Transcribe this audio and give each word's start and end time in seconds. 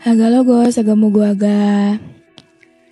Haga 0.00 0.32
logo, 0.32 0.64
segemu 0.64 1.12
gua 1.12 1.36
ga. 1.36 2.00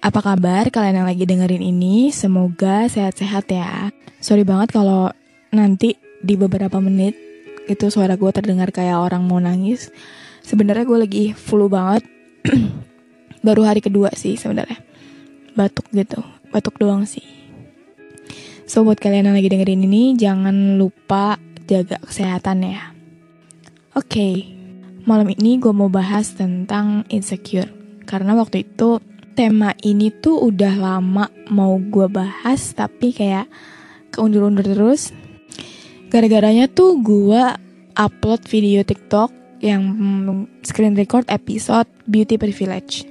Apa 0.05 0.21
kabar 0.21 0.69
kalian 0.69 1.01
yang 1.01 1.09
lagi 1.09 1.25
dengerin 1.25 1.65
ini? 1.65 2.13
Semoga 2.13 2.85
sehat-sehat 2.85 3.49
ya. 3.49 3.89
Sorry 4.21 4.45
banget 4.45 4.77
kalau 4.77 5.09
nanti 5.49 5.97
di 6.21 6.37
beberapa 6.37 6.77
menit 6.85 7.17
itu 7.65 7.89
suara 7.89 8.21
gue 8.21 8.29
terdengar 8.29 8.69
kayak 8.77 9.01
orang 9.01 9.25
mau 9.25 9.41
nangis. 9.41 9.89
Sebenarnya 10.45 10.85
gue 10.85 10.99
lagi 11.01 11.25
flu 11.33 11.73
banget. 11.73 12.05
Baru 13.47 13.65
hari 13.65 13.81
kedua 13.81 14.13
sih 14.13 14.37
sebenarnya. 14.37 14.77
Batuk 15.57 15.89
gitu. 15.97 16.21
Batuk 16.53 16.77
doang 16.77 17.09
sih. 17.09 17.25
So 18.69 18.85
buat 18.85 19.01
kalian 19.01 19.33
yang 19.33 19.37
lagi 19.41 19.49
dengerin 19.49 19.81
ini 19.81 20.13
jangan 20.13 20.77
lupa 20.77 21.41
jaga 21.65 22.05
kesehatan 22.05 22.69
ya. 22.69 22.93
Oke. 23.97 24.58
Malam 25.09 25.33
ini 25.33 25.57
gue 25.57 25.73
mau 25.73 25.89
bahas 25.89 26.37
tentang 26.37 27.09
insecure. 27.09 27.73
Karena 28.05 28.37
waktu 28.37 28.69
itu 28.69 29.01
tema 29.33 29.73
ini 29.81 30.13
tuh 30.13 30.37
udah 30.53 30.77
lama 30.77 31.33
mau 31.49 31.81
gue 31.81 32.05
bahas 32.13 32.77
tapi 32.77 33.17
kayak 33.17 33.49
keundur-undur 34.13 34.69
terus 34.69 35.17
Gara-garanya 36.09 36.73
tuh 36.73 37.05
gue 37.05 37.43
upload 37.93 38.41
video 38.49 38.81
TikTok 38.81 39.29
yang 39.61 39.85
mm, 39.85 40.65
screen 40.65 40.97
record 40.97 41.29
episode 41.29 41.85
Beauty 42.09 42.41
Privilege. 42.41 43.05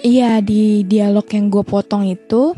Iya, 0.00 0.40
di 0.40 0.88
dialog 0.88 1.28
yang 1.28 1.52
gue 1.52 1.60
potong 1.60 2.08
itu 2.08 2.56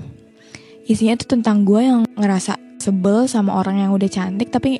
isinya 0.87 1.19
tuh 1.19 1.35
tentang 1.39 1.67
gue 1.67 1.83
yang 1.83 2.07
ngerasa 2.15 2.79
sebel 2.79 3.27
sama 3.27 3.59
orang 3.59 3.83
yang 3.83 3.91
udah 3.99 4.07
cantik 4.07 4.55
tapi 4.55 4.79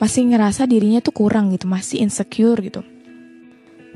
masih 0.00 0.32
ngerasa 0.32 0.64
dirinya 0.64 1.04
tuh 1.04 1.12
kurang 1.12 1.52
gitu, 1.52 1.68
masih 1.68 2.00
insecure 2.00 2.58
gitu. 2.64 2.80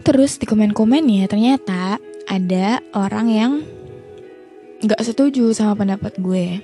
Terus 0.04 0.36
di 0.36 0.44
komen-komen 0.44 1.08
ya 1.08 1.24
ternyata 1.24 1.96
ada 2.28 2.84
orang 2.92 3.26
yang 3.32 3.52
nggak 4.84 5.00
setuju 5.00 5.48
sama 5.56 5.72
pendapat 5.74 6.20
gue. 6.20 6.60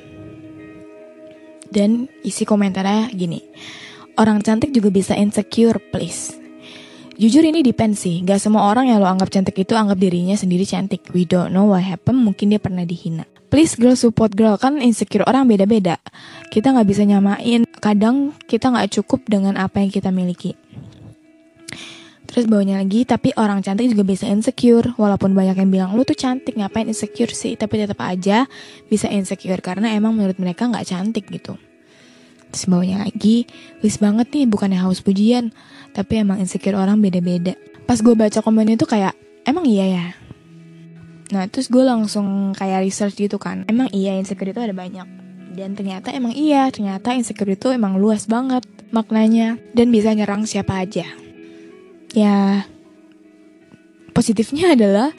Dan 1.71 2.11
isi 2.27 2.45
komentarnya 2.45 3.15
gini, 3.15 3.41
orang 4.19 4.45
cantik 4.45 4.75
juga 4.75 4.91
bisa 4.93 5.15
insecure, 5.17 5.78
please. 5.78 6.37
Jujur 7.15 7.47
ini 7.47 7.62
depend 7.62 7.95
sih, 7.95 8.25
gak 8.25 8.41
semua 8.41 8.72
orang 8.72 8.89
yang 8.89 8.99
lo 8.99 9.07
anggap 9.07 9.28
cantik 9.28 9.55
itu 9.55 9.77
anggap 9.77 10.01
dirinya 10.01 10.34
sendiri 10.34 10.65
cantik. 10.67 11.15
We 11.15 11.28
don't 11.28 11.53
know 11.55 11.71
what 11.71 11.84
happened, 11.84 12.25
mungkin 12.25 12.51
dia 12.51 12.59
pernah 12.59 12.83
dihina. 12.83 13.28
Please 13.50 13.75
girl 13.75 13.99
support 13.99 14.31
girl, 14.38 14.55
kan 14.55 14.78
insecure 14.78 15.27
orang 15.27 15.50
beda-beda. 15.50 15.99
Kita 16.55 16.71
gak 16.71 16.87
bisa 16.87 17.03
nyamain, 17.03 17.66
kadang 17.83 18.31
kita 18.47 18.71
gak 18.71 18.94
cukup 18.94 19.27
dengan 19.27 19.59
apa 19.59 19.83
yang 19.83 19.91
kita 19.91 20.15
miliki. 20.15 20.55
Terus 22.31 22.47
bawahnya 22.47 22.78
lagi, 22.78 23.03
tapi 23.03 23.34
orang 23.34 23.59
cantik 23.59 23.91
juga 23.91 24.06
bisa 24.06 24.31
insecure. 24.31 24.94
Walaupun 24.94 25.34
banyak 25.34 25.59
yang 25.59 25.71
bilang, 25.75 25.91
lu 25.99 26.06
tuh 26.06 26.15
cantik, 26.15 26.55
ngapain 26.55 26.87
insecure 26.87 27.34
sih? 27.34 27.59
Tapi 27.59 27.75
tetap 27.75 27.99
aja 28.06 28.47
bisa 28.87 29.10
insecure, 29.10 29.59
karena 29.59 29.91
emang 29.99 30.15
menurut 30.15 30.39
mereka 30.39 30.71
nggak 30.71 30.87
cantik 30.87 31.27
gitu. 31.27 31.59
Terus 32.55 32.71
bawahnya 32.71 33.03
lagi, 33.03 33.50
wis 33.83 33.99
banget 33.99 34.31
nih, 34.31 34.47
bukannya 34.47 34.78
haus 34.78 35.03
pujian. 35.03 35.50
Tapi 35.91 36.22
emang 36.22 36.39
insecure 36.39 36.78
orang 36.78 37.03
beda-beda. 37.03 37.59
Pas 37.83 37.99
gue 37.99 38.15
baca 38.15 38.39
komennya 38.47 38.78
tuh 38.78 38.87
kayak, 38.87 39.19
emang 39.43 39.66
iya 39.66 39.91
ya? 39.91 40.06
Nah, 41.31 41.47
terus 41.47 41.71
gue 41.71 41.83
langsung 41.87 42.53
kayak 42.55 42.83
research 42.83 43.15
gitu 43.19 43.39
kan. 43.39 43.63
Emang 43.71 43.87
iya 43.95 44.19
insecure 44.19 44.51
itu 44.51 44.61
ada 44.61 44.75
banyak. 44.75 45.07
Dan 45.51 45.75
ternyata 45.75 46.11
emang 46.15 46.35
iya, 46.35 46.71
ternyata 46.71 47.15
insecure 47.15 47.55
itu 47.55 47.71
emang 47.71 47.99
luas 47.99 48.27
banget 48.27 48.67
maknanya. 48.91 49.59
Dan 49.75 49.95
bisa 49.95 50.11
nyerang 50.15 50.47
siapa 50.47 50.83
aja 50.83 51.07
ya 52.15 52.67
positifnya 54.11 54.75
adalah 54.75 55.15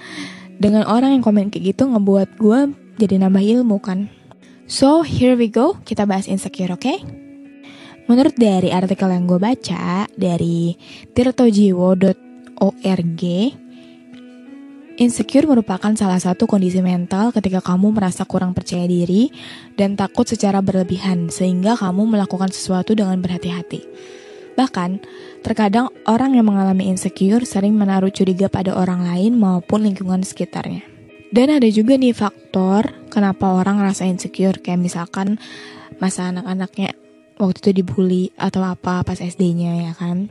dengan 0.60 0.84
orang 0.86 1.16
yang 1.18 1.24
komen 1.24 1.50
kayak 1.50 1.74
gitu 1.76 1.88
ngebuat 1.90 2.38
gue 2.38 2.60
jadi 3.00 3.18
nambah 3.18 3.42
ilmu 3.42 3.82
kan. 3.82 4.12
So 4.72 5.02
here 5.04 5.36
we 5.36 5.52
go, 5.52 5.76
kita 5.84 6.08
bahas 6.08 6.32
insecure, 6.32 6.72
oke? 6.72 6.86
Okay? 6.86 7.04
Menurut 8.08 8.36
dari 8.40 8.72
artikel 8.72 9.10
yang 9.12 9.28
gue 9.28 9.40
baca 9.42 10.08
dari 10.16 10.78
tirtojiwo.org, 11.12 12.14
insecure 15.02 15.50
merupakan 15.50 15.90
salah 15.98 16.22
satu 16.22 16.46
kondisi 16.46 16.78
mental 16.86 17.34
ketika 17.34 17.58
kamu 17.58 17.90
merasa 17.90 18.22
kurang 18.22 18.54
percaya 18.54 18.86
diri 18.86 19.34
dan 19.74 19.98
takut 19.98 20.30
secara 20.30 20.62
berlebihan 20.62 21.34
sehingga 21.34 21.74
kamu 21.74 22.06
melakukan 22.06 22.54
sesuatu 22.54 22.94
dengan 22.94 23.18
berhati-hati. 23.18 23.82
Bahkan, 24.54 25.02
terkadang 25.42 25.90
orang 26.06 26.38
yang 26.38 26.46
mengalami 26.46 26.86
insecure 26.94 27.50
sering 27.50 27.74
menaruh 27.74 28.14
curiga 28.14 28.46
pada 28.46 28.78
orang 28.78 29.02
lain 29.02 29.42
maupun 29.42 29.90
lingkungan 29.90 30.22
sekitarnya. 30.22 30.86
Dan 31.34 31.50
ada 31.50 31.66
juga 31.72 31.98
nih 31.98 32.14
faktor 32.14 32.94
kenapa 33.10 33.58
orang 33.58 33.82
ngerasa 33.82 34.06
insecure, 34.06 34.62
kayak 34.62 34.86
misalkan 34.86 35.42
masa 35.98 36.30
anak-anaknya 36.30 36.94
waktu 37.42 37.58
itu 37.58 37.72
dibully 37.82 38.24
atau 38.38 38.62
apa 38.62 39.02
pas 39.02 39.18
SD-nya 39.18 39.90
ya 39.90 39.94
kan. 39.98 40.30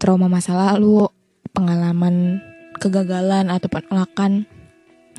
Trauma 0.00 0.30
masa 0.32 0.54
lalu, 0.56 1.10
pengalaman 1.52 2.40
kegagalan 2.78 3.50
atau 3.50 3.68
penolakan, 3.68 4.46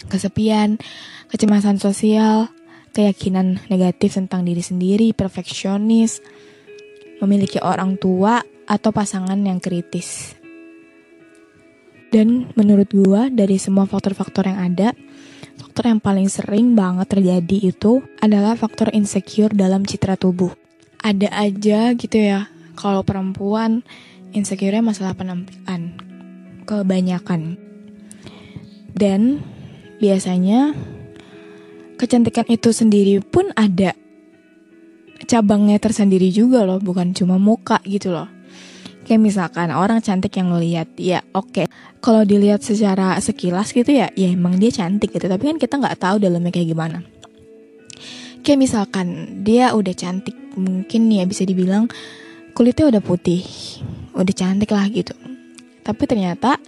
kesepian, 0.07 0.79
kecemasan 1.29 1.77
sosial, 1.77 2.47
keyakinan 2.95 3.61
negatif 3.69 4.17
tentang 4.17 4.47
diri 4.47 4.63
sendiri, 4.63 5.11
perfeksionis, 5.13 6.23
memiliki 7.19 7.59
orang 7.59 7.99
tua 7.99 8.41
atau 8.65 8.89
pasangan 8.95 9.37
yang 9.37 9.59
kritis. 9.59 10.39
Dan 12.09 12.49
menurut 12.57 12.89
gua 12.89 13.29
dari 13.29 13.61
semua 13.61 13.85
faktor-faktor 13.85 14.49
yang 14.49 14.73
ada, 14.73 14.97
faktor 15.61 15.93
yang 15.93 16.01
paling 16.01 16.25
sering 16.25 16.73
banget 16.73 17.05
terjadi 17.05 17.69
itu 17.69 18.01
adalah 18.17 18.57
faktor 18.57 18.89
insecure 18.97 19.53
dalam 19.53 19.85
citra 19.85 20.17
tubuh. 20.17 20.49
Ada 21.05 21.29
aja 21.29 21.93
gitu 21.93 22.17
ya, 22.17 22.49
kalau 22.73 23.05
perempuan 23.05 23.85
insecure 24.33 24.81
masalah 24.81 25.13
penampilan, 25.13 26.08
kebanyakan. 26.69 27.57
Dan 28.93 29.41
biasanya 29.97 30.77
kecantikan 31.97 32.45
itu 32.45 32.69
sendiri 32.69 33.25
pun 33.25 33.49
ada 33.57 33.97
cabangnya 35.25 35.81
tersendiri 35.81 36.29
juga 36.29 36.61
loh, 36.63 36.77
bukan 36.77 37.17
cuma 37.17 37.41
muka 37.41 37.81
gitu 37.89 38.13
loh. 38.13 38.29
Kayak 39.09 39.25
misalkan 39.25 39.73
orang 39.73 40.05
cantik 40.05 40.37
yang 40.37 40.53
lo 40.53 40.61
lihat, 40.61 40.93
ya 41.01 41.25
oke. 41.33 41.49
Okay. 41.49 41.65
Kalau 41.97 42.21
dilihat 42.21 42.61
secara 42.61 43.17
sekilas 43.17 43.73
gitu 43.73 43.89
ya, 43.89 44.13
ya 44.13 44.29
emang 44.29 44.61
dia 44.61 44.69
cantik 44.69 45.09
gitu. 45.09 45.25
Tapi 45.25 45.43
kan 45.49 45.57
kita 45.57 45.81
nggak 45.81 45.97
tahu 45.97 46.21
dalamnya 46.21 46.53
kayak 46.53 46.69
gimana. 46.69 47.01
Kayak 48.45 48.59
misalkan 48.61 49.41
dia 49.41 49.73
udah 49.73 49.91
cantik, 49.97 50.37
mungkin 50.53 51.09
ya 51.09 51.25
bisa 51.25 51.43
dibilang 51.43 51.89
kulitnya 52.53 52.87
udah 52.87 53.03
putih, 53.03 53.41
udah 54.13 54.35
cantik 54.37 54.71
lah 54.71 54.85
gitu. 54.87 55.11
Tapi 55.83 56.03
ternyata 56.05 56.59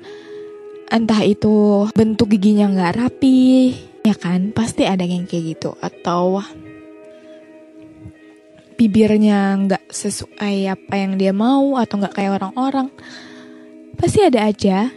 entah 0.92 1.22
itu 1.24 1.88
bentuk 1.96 2.36
giginya 2.36 2.68
nggak 2.72 2.96
rapi, 2.98 3.74
ya 4.04 4.16
kan? 4.18 4.52
Pasti 4.52 4.84
ada 4.88 5.04
yang 5.08 5.28
kayak 5.30 5.58
gitu. 5.58 5.76
Atau 5.80 6.44
bibirnya 8.82 9.54
nggak 9.62 9.94
sesuai 9.94 10.66
apa 10.74 10.94
yang 10.98 11.14
dia 11.14 11.30
mau 11.30 11.78
atau 11.78 12.02
nggak 12.02 12.18
kayak 12.18 12.42
orang-orang 12.42 12.90
pasti 13.94 14.26
ada 14.26 14.50
aja 14.50 14.90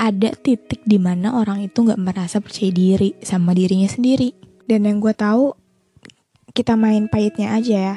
ada 0.00 0.32
titik 0.32 0.80
di 0.88 0.96
mana 0.96 1.36
orang 1.36 1.60
itu 1.60 1.84
nggak 1.84 2.00
merasa 2.00 2.40
percaya 2.40 2.72
diri 2.72 3.12
sama 3.20 3.52
dirinya 3.52 3.84
sendiri 3.84 4.32
dan 4.64 4.88
yang 4.88 5.04
gue 5.04 5.12
tahu 5.12 5.52
kita 6.56 6.80
main 6.80 7.12
pahitnya 7.12 7.52
aja 7.52 7.76
ya 7.76 7.96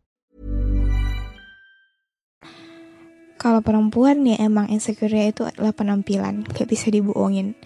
Kalau 3.41 3.65
perempuan 3.65 4.21
ya 4.21 4.37
emang 4.37 4.69
insecure 4.69 5.17
itu 5.17 5.41
adalah 5.49 5.73
penampilan 5.73 6.45
gak 6.45 6.69
bisa 6.69 6.93
dibohongin. 6.93 7.57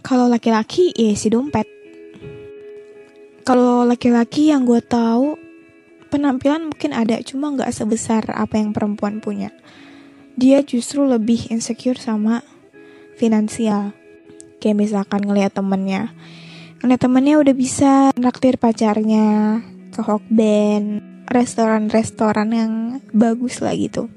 Kalau 0.00 0.24
laki-laki 0.32 0.96
ya 0.96 1.12
si 1.12 1.28
dompet. 1.28 1.68
Kalau 3.44 3.84
laki-laki 3.84 4.48
yang 4.48 4.64
gue 4.64 4.80
tahu 4.80 5.36
penampilan 6.08 6.72
mungkin 6.72 6.96
ada 6.96 7.20
cuma 7.20 7.52
nggak 7.52 7.68
sebesar 7.68 8.32
apa 8.32 8.56
yang 8.56 8.72
perempuan 8.72 9.20
punya. 9.20 9.52
Dia 10.32 10.64
justru 10.64 11.04
lebih 11.04 11.52
insecure 11.52 12.00
sama 12.00 12.40
finansial. 13.20 13.92
Kayak 14.64 14.80
misalkan 14.80 15.28
ngelihat 15.28 15.52
temennya. 15.52 16.16
Ngeliat 16.80 17.00
temennya 17.04 17.36
udah 17.36 17.54
bisa 17.54 17.92
naktir 18.16 18.56
pacarnya 18.56 19.60
ke 19.92 20.00
Hokben 20.00 21.15
restoran-restoran 21.26 22.48
yang 22.54 22.72
bagus 23.10 23.58
lah 23.58 23.74
gitu. 23.74 24.08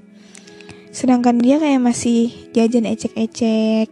Sedangkan 0.90 1.38
dia 1.38 1.62
kayak 1.62 1.82
masih 1.82 2.34
jajan 2.54 2.90
ecek-ecek. 2.90 3.90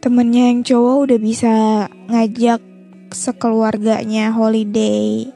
Temennya 0.00 0.52
yang 0.52 0.60
cowok 0.64 0.96
udah 1.08 1.18
bisa 1.20 1.54
ngajak 2.08 2.60
sekeluarganya 3.12 4.32
holiday. 4.32 5.28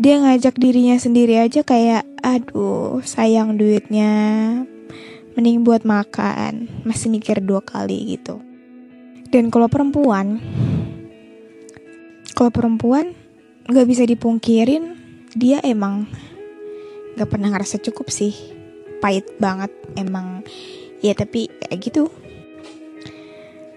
Dia 0.00 0.16
ngajak 0.22 0.56
dirinya 0.56 0.96
sendiri 0.96 1.38
aja 1.38 1.60
kayak, 1.62 2.06
aduh 2.22 3.04
sayang 3.04 3.60
duitnya. 3.60 4.12
Mending 5.38 5.62
buat 5.62 5.86
makan, 5.86 6.82
masih 6.82 7.12
mikir 7.12 7.38
dua 7.44 7.62
kali 7.62 8.18
gitu. 8.18 8.42
Dan 9.30 9.52
kalau 9.54 9.70
perempuan, 9.70 10.42
kalau 12.34 12.50
perempuan 12.50 13.14
nggak 13.70 13.86
bisa 13.86 14.02
dipungkirin 14.02 14.99
dia 15.34 15.62
emang 15.62 16.10
gak 17.14 17.30
pernah 17.30 17.54
ngerasa 17.54 17.78
cukup 17.82 18.10
sih. 18.10 18.34
Pahit 18.98 19.26
banget 19.38 19.70
emang. 19.94 20.42
Ya 21.00 21.16
tapi 21.16 21.48
kayak 21.48 21.78
gitu. 21.80 22.04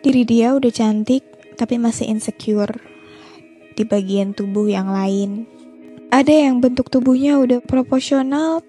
Diri 0.03 0.27
dia 0.27 0.51
udah 0.57 0.71
cantik 0.73 1.23
tapi 1.55 1.79
masih 1.79 2.11
insecure 2.11 2.81
di 3.73 3.87
bagian 3.87 4.35
tubuh 4.35 4.67
yang 4.67 4.91
lain. 4.91 5.47
Ada 6.13 6.49
yang 6.49 6.61
bentuk 6.61 6.93
tubuhnya 6.93 7.39
udah 7.41 7.63
proporsional 7.63 8.61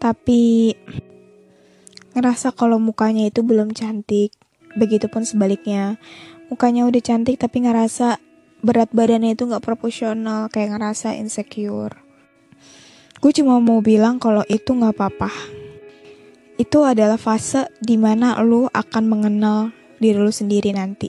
tapi 0.00 0.72
ngerasa 2.16 2.56
kalau 2.56 2.80
mukanya 2.80 3.28
itu 3.28 3.40
belum 3.40 3.72
cantik. 3.72 4.34
Begitupun 4.70 5.26
sebaliknya 5.26 5.98
mukanya 6.52 6.86
udah 6.86 7.02
cantik 7.02 7.38
tapi 7.38 7.66
ngerasa 7.66 8.22
berat 8.60 8.92
badannya 8.92 9.32
itu 9.32 9.48
nggak 9.48 9.64
proporsional 9.64 10.52
kayak 10.52 10.76
ngerasa 10.76 11.16
insecure. 11.16 11.96
Gue 13.20 13.32
cuma 13.36 13.60
mau 13.60 13.84
bilang 13.84 14.16
kalau 14.16 14.44
itu 14.48 14.72
nggak 14.72 14.96
apa-apa. 14.96 15.30
Itu 16.56 16.84
adalah 16.84 17.16
fase 17.16 17.68
di 17.80 17.96
mana 17.96 18.36
lu 18.40 18.68
akan 18.68 19.04
mengenal 19.08 19.72
diri 20.00 20.16
lu 20.16 20.32
sendiri 20.32 20.72
nanti. 20.72 21.08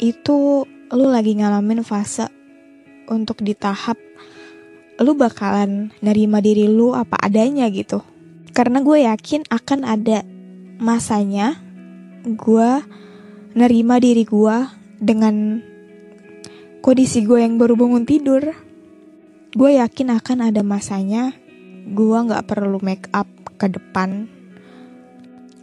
Itu 0.00 0.64
lu 0.92 1.06
lagi 1.08 1.36
ngalamin 1.36 1.84
fase 1.84 2.28
untuk 3.08 3.44
di 3.44 3.52
tahap 3.52 4.00
lu 5.00 5.16
bakalan 5.16 5.92
nerima 6.04 6.44
diri 6.44 6.68
lu 6.68 6.92
apa 6.92 7.16
adanya 7.20 7.68
gitu. 7.72 8.04
Karena 8.52 8.84
gue 8.84 9.04
yakin 9.04 9.48
akan 9.48 9.80
ada 9.84 10.24
masanya 10.80 11.60
gue 12.24 12.70
nerima 13.56 13.96
diri 14.00 14.24
gue 14.28 14.56
dengan 15.00 15.64
kondisi 16.80 17.24
gue 17.24 17.44
yang 17.44 17.60
baru 17.60 17.76
bangun 17.76 18.08
tidur, 18.08 18.56
gue 19.52 19.70
yakin 19.76 20.16
akan 20.16 20.48
ada 20.52 20.64
masanya 20.64 21.36
gue 21.90 22.18
nggak 22.18 22.44
perlu 22.44 22.78
make 22.80 23.08
up 23.12 23.28
ke 23.56 23.66
depan. 23.68 24.28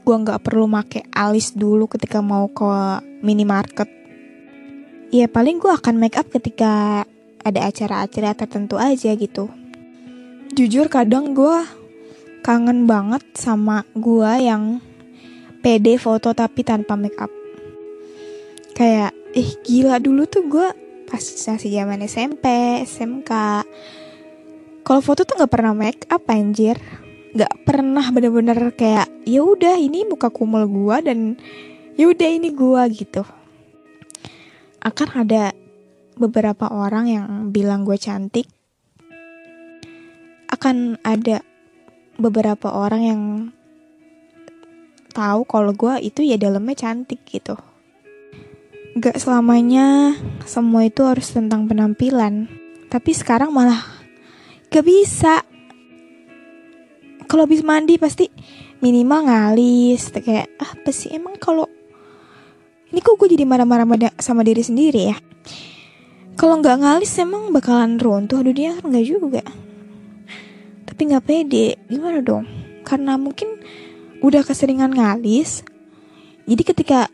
Gue 0.02 0.16
nggak 0.16 0.40
perlu 0.42 0.66
make 0.66 1.04
alis 1.12 1.54
dulu 1.54 1.86
ketika 1.92 2.24
mau 2.24 2.48
ke 2.48 3.04
minimarket. 3.22 3.90
Ya 5.12 5.28
paling 5.32 5.60
gue 5.60 5.72
akan 5.72 5.96
make 6.00 6.20
up 6.20 6.28
ketika 6.32 7.04
ada 7.44 7.60
acara-acara 7.64 8.36
tertentu 8.36 8.76
aja 8.76 9.16
gitu. 9.16 9.48
Jujur 10.52 10.88
kadang 10.88 11.32
gue 11.32 11.60
kangen 12.44 12.88
banget 12.88 13.24
sama 13.36 13.84
gue 13.96 14.32
yang 14.40 14.80
pede 15.60 16.00
foto 16.00 16.32
tapi 16.32 16.64
tanpa 16.64 16.96
make 16.96 17.20
up. 17.20 17.32
Kayak, 18.76 19.12
ih 19.34 19.58
gila 19.66 19.98
dulu 19.98 20.24
tuh 20.30 20.46
gue 20.46 20.68
pas 21.08 21.24
masih 21.24 21.72
zaman 21.72 22.04
SMP, 22.04 22.46
SMK. 22.84 23.32
Kalau 24.84 25.02
foto 25.02 25.24
tuh 25.24 25.40
nggak 25.40 25.52
pernah 25.52 25.74
make 25.74 26.04
up 26.12 26.28
anjir. 26.28 26.76
Nggak 27.32 27.54
pernah 27.64 28.06
bener-bener 28.12 28.76
kayak 28.76 29.08
ya 29.24 29.44
udah 29.44 29.80
ini 29.80 30.04
muka 30.04 30.28
kumul 30.28 30.68
gua 30.68 31.00
dan 31.00 31.40
ya 31.96 32.12
udah 32.12 32.30
ini 32.30 32.52
gua 32.52 32.88
gitu. 32.92 33.24
Akan 34.84 35.10
ada 35.16 35.52
beberapa 36.18 36.68
orang 36.74 37.06
yang 37.08 37.26
bilang 37.54 37.86
gue 37.86 37.96
cantik. 37.96 38.50
Akan 40.50 40.98
ada 41.06 41.46
beberapa 42.18 42.74
orang 42.74 43.02
yang 43.06 43.22
tahu 45.14 45.46
kalau 45.46 45.72
gue 45.74 46.02
itu 46.02 46.26
ya 46.26 46.42
dalamnya 46.42 46.74
cantik 46.74 47.22
gitu. 47.30 47.54
Gak 48.98 49.22
selamanya 49.22 50.18
semua 50.50 50.90
itu 50.90 51.06
harus 51.06 51.30
tentang 51.30 51.70
penampilan. 51.70 52.50
Tapi 52.90 53.14
sekarang 53.14 53.54
malah 53.54 53.86
gak 54.74 54.82
bisa. 54.82 55.46
Kalau 57.30 57.46
habis 57.46 57.62
mandi 57.62 58.02
pasti 58.02 58.26
minimal 58.82 59.30
ngalis. 59.30 60.10
Kayak 60.10 60.50
ah, 60.58 60.74
apa 60.74 60.90
sih 60.90 61.14
emang 61.14 61.38
kalau 61.38 61.70
ini 62.90 62.98
kok 63.06 63.22
gue 63.22 63.38
jadi 63.38 63.46
marah-marah 63.46 63.86
sama 64.18 64.42
diri 64.42 64.66
sendiri 64.66 65.14
ya. 65.14 65.18
Kalau 66.38 66.62
nggak 66.62 66.82
ngalis 66.82 67.18
emang 67.22 67.54
bakalan 67.54 68.02
runtuh 68.02 68.42
dunia 68.42 68.82
nggak 68.82 69.06
juga. 69.06 69.46
Tapi 70.90 71.02
nggak 71.14 71.26
pede, 71.26 71.78
gimana 71.86 72.26
dong? 72.26 72.50
Karena 72.82 73.14
mungkin 73.18 73.62
udah 74.26 74.42
keseringan 74.42 74.98
ngalis. 74.98 75.62
Jadi 76.50 76.64
ketika 76.66 77.10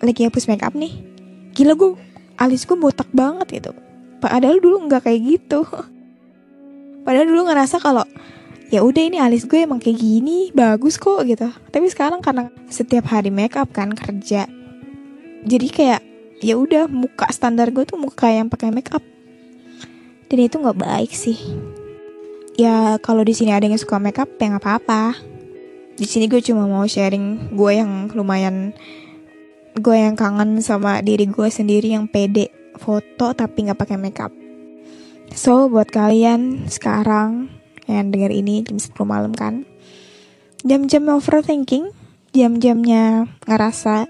lagi 0.00 0.28
hapus 0.28 0.46
make 0.46 0.64
up 0.64 0.76
nih, 0.76 1.15
gila 1.56 1.72
gue 1.72 1.96
alis 2.36 2.68
gue 2.68 2.76
botak 2.76 3.08
banget 3.16 3.64
gitu 3.64 3.70
padahal 4.20 4.60
dulu 4.60 4.86
nggak 4.86 5.08
kayak 5.08 5.20
gitu 5.24 5.64
padahal 7.08 7.26
dulu 7.26 7.48
ngerasa 7.48 7.80
kalau 7.80 8.04
ya 8.68 8.84
udah 8.84 9.02
ini 9.08 9.16
alis 9.16 9.48
gue 9.48 9.64
emang 9.64 9.80
kayak 9.80 9.96
gini 9.96 10.52
bagus 10.52 11.00
kok 11.00 11.24
gitu 11.24 11.48
tapi 11.72 11.88
sekarang 11.88 12.20
karena 12.20 12.52
setiap 12.68 13.08
hari 13.08 13.32
make 13.32 13.56
up 13.56 13.72
kan 13.72 13.96
kerja 13.96 14.44
jadi 15.46 15.68
kayak 15.72 16.00
ya 16.44 16.60
udah 16.60 16.84
muka 16.90 17.30
standar 17.32 17.72
gue 17.72 17.88
tuh 17.88 17.96
muka 17.96 18.28
yang 18.28 18.52
pakai 18.52 18.68
make 18.68 18.92
up 18.92 19.02
Dan 20.26 20.38
itu 20.42 20.58
nggak 20.58 20.78
baik 20.82 21.12
sih. 21.14 21.38
Ya 22.58 22.98
kalau 22.98 23.22
di 23.22 23.30
sini 23.30 23.54
ada 23.54 23.68
yang 23.68 23.78
suka 23.78 24.02
makeup 24.02 24.26
ya 24.42 24.50
nggak 24.50 24.64
apa-apa. 24.64 25.14
Di 25.96 26.02
sini 26.04 26.26
gue 26.26 26.42
cuma 26.42 26.66
mau 26.66 26.84
sharing 26.84 27.54
gue 27.54 27.72
yang 27.72 28.10
lumayan 28.12 28.74
gue 29.76 29.96
yang 29.96 30.16
kangen 30.16 30.64
sama 30.64 31.04
diri 31.04 31.28
gue 31.28 31.48
sendiri 31.52 31.92
yang 31.92 32.08
pede 32.08 32.48
foto 32.80 33.36
tapi 33.36 33.68
nggak 33.68 33.76
pakai 33.76 34.00
makeup. 34.00 34.32
So 35.36 35.68
buat 35.68 35.92
kalian 35.92 36.70
sekarang 36.72 37.52
yang 37.84 38.08
denger 38.08 38.32
ini 38.32 38.64
jam 38.64 38.80
10 38.80 38.96
malam 39.04 39.32
kan, 39.36 39.68
jam-jam 40.64 41.06
overthinking, 41.12 41.92
jam-jamnya 42.32 43.28
ngerasa 43.44 44.08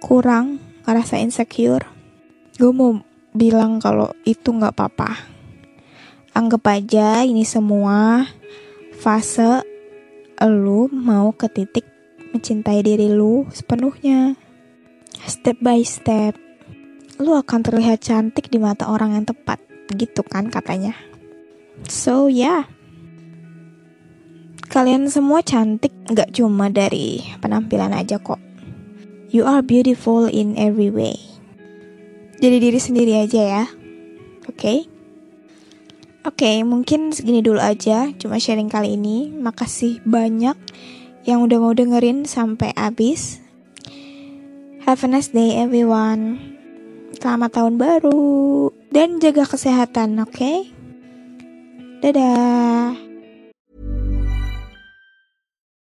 kurang, 0.00 0.58
ngerasa 0.88 1.20
insecure, 1.20 1.84
gue 2.56 2.72
mau 2.72 2.98
bilang 3.36 3.78
kalau 3.84 4.08
itu 4.24 4.50
nggak 4.50 4.72
apa-apa. 4.72 5.10
Anggap 6.34 6.66
aja 6.66 7.22
ini 7.22 7.46
semua 7.46 8.26
fase 8.98 9.62
lu 10.42 10.90
mau 10.90 11.30
ke 11.30 11.46
titik 11.46 11.86
mencintai 12.34 12.82
diri 12.82 13.12
lu 13.12 13.46
sepenuhnya. 13.54 14.43
Step 15.24 15.56
by 15.64 15.80
step, 15.80 16.36
lu 17.16 17.32
akan 17.32 17.60
terlihat 17.64 18.04
cantik 18.04 18.52
di 18.52 18.60
mata 18.60 18.92
orang 18.92 19.16
yang 19.16 19.24
tepat, 19.24 19.56
gitu 19.96 20.20
kan 20.20 20.52
katanya. 20.52 20.92
So 21.88 22.28
ya, 22.28 22.36
yeah. 22.36 22.62
kalian 24.68 25.08
semua 25.08 25.40
cantik 25.40 25.96
gak 26.12 26.36
cuma 26.36 26.68
dari 26.68 27.24
penampilan 27.40 27.96
aja 27.96 28.20
kok. 28.20 28.40
You 29.32 29.48
are 29.48 29.64
beautiful 29.64 30.30
in 30.30 30.54
every 30.60 30.92
way. 30.92 31.16
Jadi 32.38 32.56
diri 32.60 32.80
sendiri 32.80 33.18
aja 33.18 33.40
ya, 33.40 33.64
oke? 34.46 34.60
Okay? 34.60 34.78
Oke, 36.24 36.48
okay, 36.48 36.56
mungkin 36.64 37.12
segini 37.12 37.44
dulu 37.44 37.60
aja, 37.60 38.08
cuma 38.16 38.40
sharing 38.40 38.72
kali 38.72 38.96
ini. 38.96 39.28
Makasih 39.28 40.00
banyak 40.08 40.56
yang 41.28 41.44
udah 41.44 41.60
mau 41.60 41.76
dengerin 41.76 42.24
sampai 42.24 42.72
habis. 42.72 43.43
Have 44.84 45.02
a 45.04 45.08
nice 45.08 45.28
day 45.28 45.56
everyone. 45.56 46.38
Selamat 47.16 47.56
tahun 47.56 47.80
baru 47.80 48.68
dan 48.92 49.16
jaga 49.16 49.48
kesehatan, 49.48 50.20
oke? 50.20 50.28
Okay? 50.32 50.58
Dadah. 52.04 52.92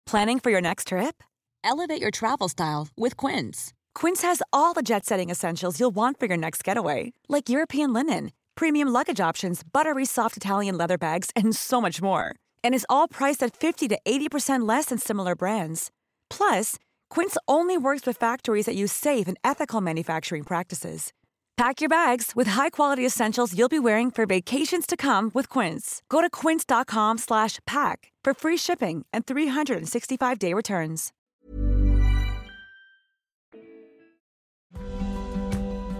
Planning 0.05 0.38
for 0.38 0.51
your 0.53 0.62
next 0.62 0.93
trip? 0.93 1.25
Elevate 1.65 2.01
your 2.01 2.12
travel 2.12 2.51
style 2.51 2.89
with 2.93 3.17
Quince. 3.17 3.74
Quince 3.98 4.22
has 4.22 4.43
all 4.53 4.77
the 4.77 4.84
jet-setting 4.84 5.31
essentials 5.31 5.79
you'll 5.79 5.96
want 5.96 6.20
for 6.20 6.27
your 6.27 6.38
next 6.38 6.62
getaway, 6.62 7.13
like 7.31 7.50
European 7.50 7.93
linen 7.96 8.36
premium 8.62 8.89
luggage 8.89 9.20
options, 9.20 9.63
buttery 9.63 10.05
soft 10.05 10.38
Italian 10.38 10.77
leather 10.77 10.98
bags, 10.98 11.29
and 11.36 11.55
so 11.55 11.81
much 11.81 12.01
more. 12.01 12.36
And 12.63 12.75
is 12.75 12.86
all 12.89 13.08
priced 13.08 13.43
at 13.43 13.55
50 13.55 13.88
to 13.89 14.00
80% 14.05 14.67
less 14.67 14.86
than 14.86 14.98
similar 14.98 15.36
brands. 15.36 15.89
Plus, 16.29 16.75
Quince 17.12 17.36
only 17.46 17.77
works 17.77 18.08
with 18.08 18.15
factories 18.15 18.65
that 18.65 18.75
use 18.75 18.91
safe 18.91 19.27
and 19.27 19.38
ethical 19.44 19.84
manufacturing 19.84 20.48
practices. 20.48 21.12
Pack 21.58 21.84
your 21.84 21.91
bags 21.91 22.32
with 22.34 22.56
high-quality 22.56 23.06
essentials 23.06 23.53
you'll 23.53 23.70
be 23.70 23.77
wearing 23.77 24.10
for 24.10 24.25
vacations 24.25 24.88
to 24.88 24.96
come 24.96 25.30
with 25.36 25.48
Quince. 25.51 26.01
Go 26.08 26.24
to 26.24 26.30
quince.com/pack 26.32 27.98
for 28.24 28.34
free 28.34 28.58
shipping 28.58 29.06
and 29.12 29.27
365-day 29.27 30.56
returns. 30.56 31.12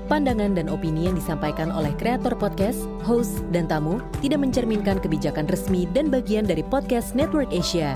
Pandangan 0.08 0.60
dan 0.60 0.68
opini 0.68 1.08
yang 1.08 1.15
disampaikan 1.15 1.72
oleh 1.72 1.96
kreator 1.96 2.36
podcast, 2.36 2.84
host, 3.03 3.44
dan 3.56 3.68
tamu 3.68 4.03
tidak 4.20 4.44
mencerminkan 4.44 5.00
kebijakan 5.00 5.48
resmi 5.48 5.88
dan 5.91 6.12
bagian 6.12 6.44
dari 6.44 6.63
podcast 6.68 7.15
Network 7.15 7.51
Asia. 7.51 7.96